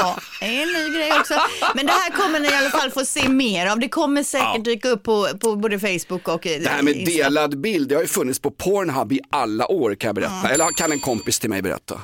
[0.00, 1.34] Ja, det är en ny grej också.
[1.74, 3.78] Men det här kommer ni i alla fall få se mer av.
[3.78, 7.60] Det kommer säkert dyka upp på, på både Facebook och eh, Det här med delad
[7.60, 10.48] bild, det har ju funnits på Pornhub i alla år kan jag berätta.
[10.50, 12.00] Eller kan en kompis till mig berätta?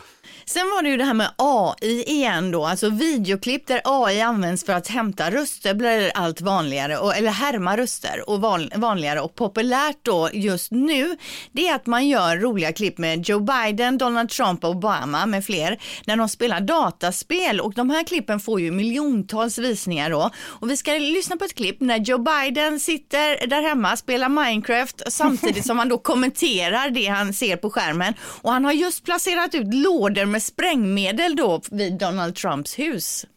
[0.46, 4.64] Sen var det ju det här med AI igen då, alltså videoklipp där AI används
[4.64, 9.20] för att hämta röster blir allt vanligare, och, eller härma röster och van, vanligare.
[9.20, 11.16] Och populärt då just nu,
[11.52, 15.80] det är att man gör roliga klipp med Joe Biden, Donald Trump, Obama med fler,
[16.04, 17.60] när de spelar dataspel.
[17.60, 20.30] Och de här klippen får ju miljontals visningar då.
[20.46, 25.02] Och vi ska lyssna på ett klipp när Joe Biden sitter där hemma, spelar Minecraft
[25.08, 28.14] samtidigt som han då kommenterar det han ser på skärmen.
[28.22, 33.26] Och han har just placerat ut lådor med sprängmedel då vid Donald Trumps hus.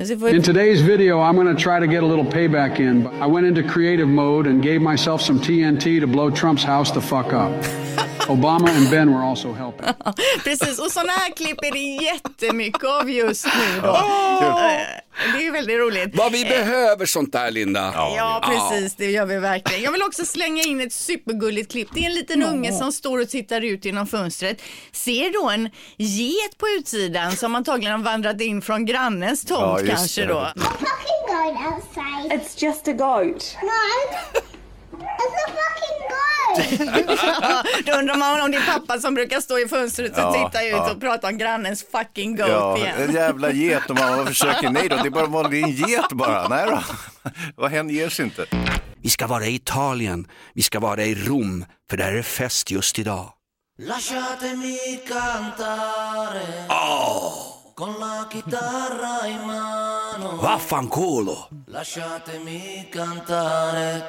[0.00, 3.06] In today's video, I'm going to try to get a little payback in.
[3.06, 7.00] I went into creative mode and gave myself some TNT to blow Trump's house the
[7.00, 7.52] fuck up.
[8.28, 9.86] Obama and Ben were also helping.
[10.44, 13.88] Precis, och sådana här klipp är det jättemycket av just nu då.
[13.88, 16.16] Eh, Det är ju väldigt roligt.
[16.16, 17.92] Vad vi behöver sånt där Linda.
[17.94, 19.82] Ja, precis, det gör vi verkligen.
[19.82, 21.88] Jag vill också slänga in ett supergulligt klipp.
[21.94, 24.62] Det är en liten unge som står och tittar ut genom fönstret.
[24.92, 29.94] Ser då en get på utsidan som antagligen har vandrat in från grannens tomt Ja,
[29.94, 30.26] kanske det.
[30.26, 30.48] då.
[32.30, 33.56] It's just a goat.
[33.62, 33.68] No.
[33.68, 35.01] It's a fucking goat.
[35.18, 35.24] Ja,
[37.86, 40.64] Då undrar man om det är pappa som brukar stå i fönstret och Ja, titta
[40.64, 40.90] ut ja.
[40.90, 42.96] och prata om grannens fucking goat Ja, igen.
[43.08, 46.48] en jävla get och man försöker, nej då, det är bara en vanlig get bara.
[46.48, 46.78] Nej
[47.56, 48.46] då, hen ger sig inte.
[49.02, 52.70] Vi ska vara i Italien, vi ska vara i Rom, för där är det fest
[52.70, 53.32] just idag.
[53.78, 56.46] Lasciatemi cantare
[57.74, 60.36] con la chitarra in mano.
[60.42, 61.38] Vaffanculo!
[61.66, 64.02] Lasciatemi cantare.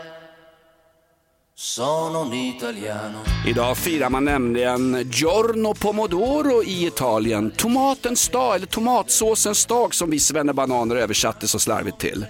[1.55, 3.19] Sono un italiano.
[3.47, 7.51] Idag firar man nämligen Giorno Pomodoro i Italien.
[7.51, 12.25] Tomatens dag, eller tomatsåsens dag som vi svennebananer översatte så slarvigt till.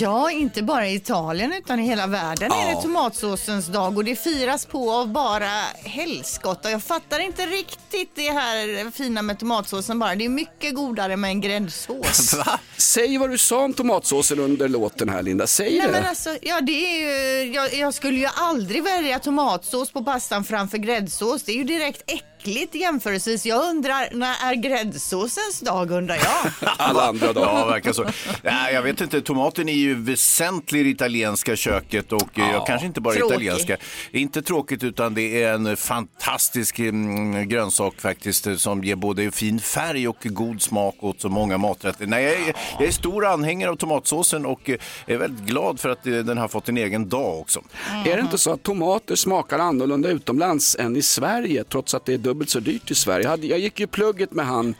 [0.00, 2.74] Ja, inte bara i Italien utan i hela världen är Ja.
[2.76, 5.50] det tomatsåsens dag och det firas på av bara
[5.84, 6.70] helskotta.
[6.70, 10.14] Jag fattar inte riktigt det här fina med tomatsåsen bara.
[10.14, 12.34] Det är mycket godare med en gräddsås.
[12.76, 15.92] Säg vad du sa om tomatsåsen under låten här Linda, säg Nej, det.
[15.92, 17.00] men alltså, ja, det är
[17.44, 21.42] ju, jag, jag skulle ju aldrig Aldrig välja tomatsås på pastan framför gräddsås.
[21.42, 23.46] Det är ju direkt äckligt jämförelsevis.
[23.46, 26.68] Jag undrar, när är gräddsåsens dag undrar jag?
[26.78, 27.58] Alla andra dagar.
[27.58, 28.04] Ja, verkar så.
[28.42, 32.86] Nej, jag vet inte, tomaten är ju väsentlig i det italienska köket och eh, kanske
[32.86, 33.34] inte bara Tråkig.
[33.34, 33.76] italienska.
[34.12, 39.60] Inte tråkigt utan det är en fantastisk mm, grönsak faktiskt eh, som ger både fin
[39.60, 42.06] färg och god smak åt så många maträtter.
[42.06, 45.88] Nej, jag, är, jag är stor anhängare av tomatsåsen och eh, är väldigt glad för
[45.88, 47.62] att den har fått en egen dag också.
[48.06, 52.14] Är det inte så att tomater smakar annorlunda utomlands än i Sverige trots att det
[52.14, 53.22] är dubbelt så dyrt i Sverige?
[53.24, 54.74] Jag, hade, jag gick ju plugget med han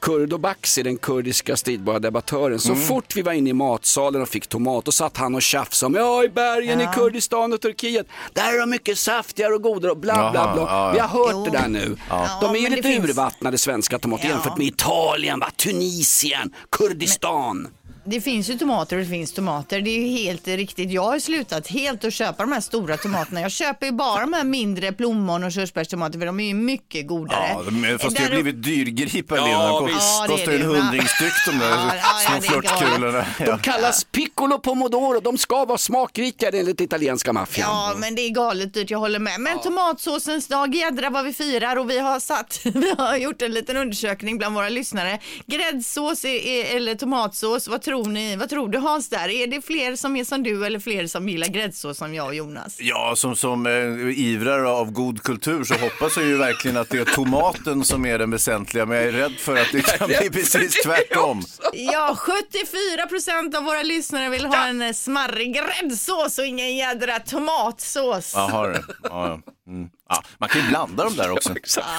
[0.00, 2.58] Kurdo Baxi, den kurdiska stridbara debattören.
[2.58, 2.82] Så Mm.
[2.84, 5.94] fort vi var inne i matsalen och fick tomat, då satt han och tjafsade om
[5.94, 9.98] ja i bergen i Kurdistan och Turkiet, där är de mycket saftigare och godare och
[9.98, 10.62] bla bla Jaha, bla.
[10.62, 10.92] ja, ja.
[10.92, 11.44] Vi har hört Jo.
[11.44, 11.96] det där nu.
[12.08, 14.30] Ja, De är ju men lite finns- urvattnade svenska tomater Ja.
[14.30, 15.50] jämfört med Italien, va?
[15.56, 17.68] Tunisien, Kurdistan.
[18.04, 19.80] Det finns ju tomater och det finns tomater.
[19.80, 20.90] Det är ju helt riktigt.
[20.90, 23.40] Jag har slutat helt att köpa de här stora tomaterna.
[23.40, 27.06] Jag köper ju bara de här mindre plommon och körsbärstomater för de är ju mycket
[27.06, 27.48] godare.
[27.48, 29.58] Ja, fast det har blivit dyrgripa Ja, Lena.
[29.58, 29.86] Ja,
[30.26, 33.26] det kostar ju en hundring styck de där Ja, ja, ja, små flörtkulorna.
[33.38, 37.68] De kallas piccolo pomodoro, de ska vara smakrikare enligt italienska maffian.
[37.70, 39.40] Ja, men det är galet dyrt, jag håller med.
[39.40, 43.52] Men tomatsåsens dag, jädra vad vi firar och vi har satt, vi har gjort en
[43.52, 45.18] liten undersökning bland våra lyssnare.
[45.46, 49.28] Gräddsås eller tomatsås, vad tror ni, vad tror du Hans där?
[49.28, 52.34] Är det fler som är som du eller fler som gillar gräddsås som jag och
[52.34, 52.76] Jonas?
[52.80, 53.72] Ja, som, som eh,
[54.18, 58.18] ivrare av god kultur så hoppas jag ju verkligen att det är tomaten som är
[58.18, 61.42] den väsentliga, men jag är rädd för att det kan bli precis tvärtom.
[61.72, 67.18] Ja, 74 procent av våra lyssnare vill ha en eh, smarrig gräddsås och ingen jädra
[67.18, 68.32] tomatsås.
[68.36, 69.40] Jaha, ja.
[69.66, 69.88] Mm.
[70.14, 71.80] Ja, man kan ju blanda dem där också.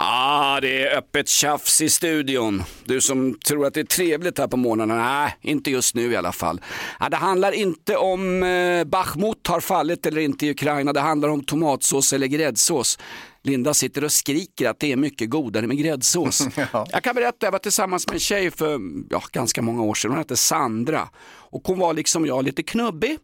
[0.00, 2.62] Ah, det är öppet tjafs i studion.
[2.84, 6.16] Du som tror att det är trevligt här på morgonen, nej, inte just nu i
[6.16, 6.60] alla fall.
[6.98, 11.28] Ah, det handlar inte om eh, Bachmut har fallit eller inte i Ukraina, det handlar
[11.28, 12.98] om tomatsås eller gräddsås.
[13.42, 16.48] Linda sitter och skriker att det är mycket godare med gräddsås.
[16.90, 20.10] Jag kan berätta, jag var tillsammans med en tjej för ja, ganska många år sedan,
[20.10, 21.08] hon hette Sandra.
[21.50, 23.18] Och hon var liksom jag lite knubbig.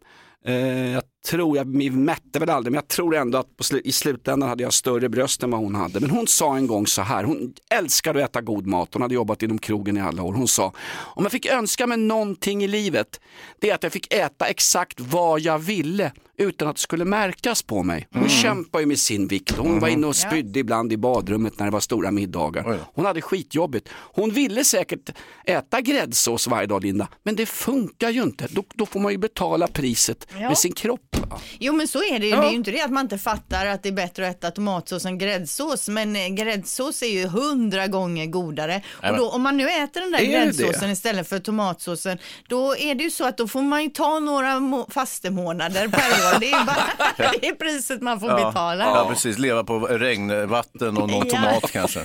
[0.45, 3.91] Eh, jag tror, jag vi mätte väl aldrig, men jag tror ändå att slu- i
[3.91, 5.99] slutändan hade jag större bröst än vad hon hade.
[5.99, 9.13] Men hon sa en gång så här, hon älskade att äta god mat, hon hade
[9.15, 10.33] jobbat inom krogen i alla år.
[10.33, 13.19] Hon sa, om jag fick önska mig någonting i livet,
[13.59, 17.63] det är att jag fick äta exakt vad jag ville utan att det skulle märkas
[17.63, 18.07] på mig.
[18.13, 21.65] Hon kämpar ju med sin vikt hon var inne och spydde ibland i badrummet när
[21.65, 22.79] det var stora middagar.
[22.93, 23.89] Hon hade skitjobbigt.
[23.93, 25.09] Hon ville säkert
[25.45, 28.47] äta gräddsås varje dag Linda, men det funkar ju inte.
[28.51, 30.39] Då, då får man ju betala priset Ja.
[30.47, 31.14] med sin kropp.
[31.19, 31.39] Va?
[31.59, 32.31] Jo men så är det ju.
[32.31, 32.41] Ja.
[32.41, 34.51] Det är ju inte det att man inte fattar att det är bättre att äta
[34.51, 35.87] tomatsås än gräddsås.
[35.87, 38.81] Men eh, gräddsås är ju hundra gånger godare.
[39.09, 40.91] Och då, om man nu äter den där gräddsåsen det?
[40.93, 42.17] istället för tomatsåsen,
[42.49, 45.97] då är det ju så att då får man ju ta några må- fastemånader per
[46.35, 46.39] år.
[46.39, 48.83] Det är, bara, det är priset man får betala.
[48.85, 49.37] Ja, precis.
[49.37, 51.35] Leva på regnvatten och någon Ja.
[51.35, 51.99] tomat kanske.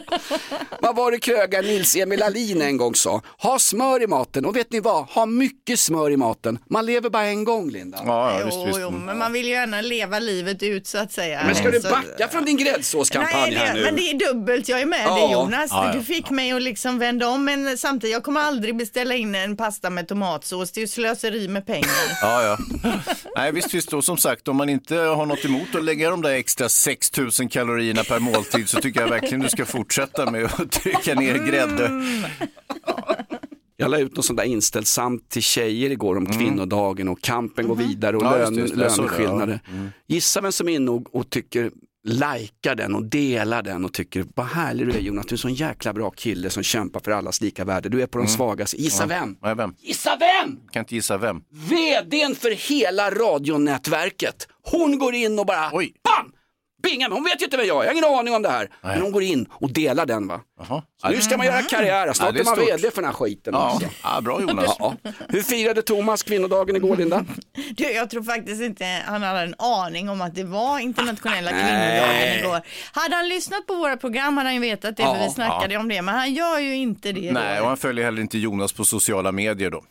[0.80, 3.22] Vad var det krögaren Nils-Emil Alin en gång sa?
[3.38, 5.04] Ha smör i maten och vet ni vad?
[5.04, 6.58] Ha mycket smör i maten.
[6.70, 7.98] Man lever bara en gång Linda.
[8.06, 8.78] Ja, ja, visst, Jo, visst.
[8.82, 11.42] jo, men man vill ju gärna leva livet ut så att säga.
[11.46, 13.84] Men ska du backa från din gräddsåskampanj Nej, här det, nu?
[13.84, 14.68] men det är dubbelt.
[14.68, 15.14] Jag är med Ja.
[15.14, 15.70] dig Jonas.
[15.70, 15.92] Ja, ja.
[15.98, 19.56] Du fick mig att liksom vända om, men samtidigt, jag kommer aldrig beställa in en
[19.56, 20.72] pasta med tomatsås.
[20.72, 21.84] Det är ju slöseri med pengar.
[22.22, 22.58] Ja, ja.
[23.36, 23.92] Nej, visst, visst.
[23.92, 27.48] Och som sagt, om man inte har något emot att lägga de där extra 6000
[27.48, 29.83] kalorierna per måltid så tycker jag verkligen du ska fortsätta
[30.30, 31.90] med att trycka ner grädde.
[33.76, 37.76] Jag la ut något sånt där inställsamt till tjejer igår om kvinnodagen och kampen går
[37.76, 38.34] vidare och Mm.
[38.34, 39.60] Ja, just lön, just löneskillnader.
[39.66, 39.72] ja.
[39.72, 39.88] Mm.
[40.06, 41.70] Gissa vem som är inne och, och tycker
[42.06, 45.38] likar den och delar den och tycker vad härlig du är Jonas, du är en
[45.38, 47.88] sån jäkla bra kille som kämpar för allas lika värde.
[47.88, 48.76] Du är på de svagaste.
[48.76, 49.16] Gissa Mm.
[49.16, 49.20] Ja.
[49.20, 49.36] vem?
[49.42, 49.74] Ja, vem?
[49.78, 50.58] Gissa vem?
[50.72, 51.40] Kan inte gissa vem.
[51.50, 54.48] VDn för hela radionätverket.
[54.70, 56.32] Hon går in och bara BAM!
[56.84, 57.16] Binga mig.
[57.16, 58.68] Hon vet ju inte vem jag är, jag har ingen aning om det här.
[58.82, 60.40] Men hon går in och delar den va.
[61.02, 63.04] Så nu ska man göra karriär, Ja, snart det är är man vd för den
[63.04, 63.72] här skiten Ja.
[63.74, 63.88] också.
[64.02, 64.76] Ja, bra Jonas.
[64.78, 64.94] Ja.
[65.28, 67.24] Hur firade Thomas kvinnodagen igår Linda?
[67.76, 72.38] Du, jag tror faktiskt inte han hade en aning om att det var internationella kvinnodagen
[72.38, 72.60] igår.
[72.92, 75.74] Hade han lyssnat på våra program hade han ju vetat det, Ja, för vi snackade
[75.74, 75.80] ja.
[75.80, 77.32] om det, men han gör ju inte det.
[77.32, 77.62] Nej, då.
[77.62, 79.84] och han följer heller inte Jonas på sociala medier då.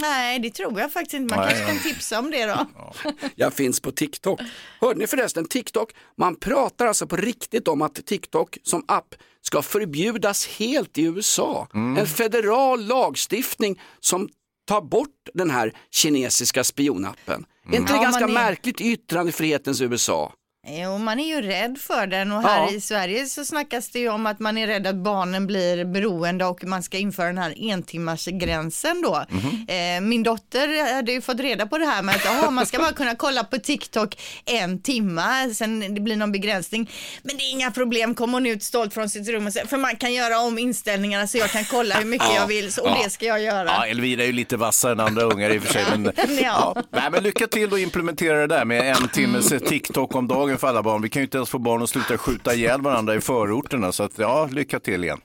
[0.00, 1.36] Nej, det tror jag faktiskt inte.
[1.36, 1.80] Man Nej, kanske ja.
[1.82, 2.66] kan tipsa om det då.
[3.34, 4.40] Jag finns på TikTok.
[4.80, 9.62] Hörde ni förresten, TikTok, man pratar alltså på riktigt om att TikTok som app ska
[9.62, 11.68] förbjudas helt i USA.
[11.74, 14.28] En federal lagstiftning som
[14.68, 17.44] tar bort den här kinesiska spionappen.
[17.72, 20.32] Är inte det Ja, ganska är- märkligt i yttrandefrihetens USA?
[20.70, 22.70] Jo, man är ju rädd för den och här Ja.
[22.70, 26.44] i Sverige så snackas det ju om att man är rädd att barnen blir beroende
[26.44, 29.24] och man ska införa den här entimmarsgränsen då.
[29.30, 29.66] Mhm.
[29.68, 32.78] Eh, min dotter hade ju fått reda på det här med att aha, man ska
[32.78, 36.90] bara kunna kolla på TikTok en timma, sen det blir någon begränsning.
[37.22, 39.76] Men det är inga problem, kom hon ut stolt från sitt rum och säger, för
[39.76, 42.34] man kan göra om inställningarna så jag kan kolla hur mycket Ja.
[42.36, 43.00] jag vill så, och Ja.
[43.04, 43.64] det ska jag göra.
[43.68, 45.84] Ja, Elvira är ju lite vassare än andra ungar i och för sig.
[45.90, 46.12] Men,
[46.42, 46.76] Ja.
[46.92, 50.68] Nej, men lycka till att implementera det där med en timmes TikTok om dagen för
[50.68, 51.02] alla barn.
[51.02, 53.92] Vi kan ju inte ens få barn att sluta skjuta ihjäl varandra i förorterna.
[53.92, 55.20] Så att, ja, lycka till igen.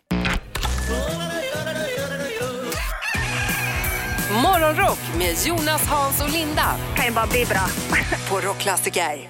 [4.43, 6.75] Morgonrock med Jonas, Hans och Linda.
[6.95, 7.67] Kan ju bara bli bra.
[8.29, 9.29] På Rockklassiker.